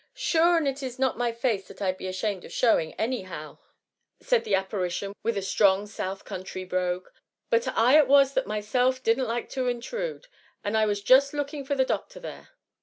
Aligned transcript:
'VSure 0.15 0.57
and 0.57 0.67
it 0.67 0.81
is 0.81 0.97
not 0.97 1.15
my 1.15 1.31
face 1.31 1.67
that 1.67 1.79
I'd 1.79 1.99
be 1.99 2.07
ashamed 2.07 2.43
of 2.43 2.51
showing, 2.51 2.95
any 2.95 3.21
how,'^ 3.21 3.59
said 4.19 4.43
the 4.45 4.55
appa 4.55 4.77
rition, 4.77 5.13
with 5.21 5.37
a 5.37 5.43
strong 5.43 5.85
south 5.85 6.25
country 6.25 6.65
brogue; 6.65 7.07
but 7.51 7.67
I 7.67 7.99
it 7.99 8.07
was 8.07 8.33
that 8.33 8.47
myself 8.47 9.03
didnH 9.03 9.27
like 9.27 9.47
to 9.49 9.65
inthrude^ 9.65 10.25
and 10.63 10.75
I 10.75 10.87
was 10.87 11.03
just 11.03 11.35
looking 11.35 11.63
for 11.63 11.75
the 11.75 11.85
docthor 11.85 12.19
there.'' 12.19 12.49